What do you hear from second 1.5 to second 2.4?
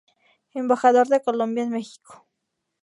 en Mexico.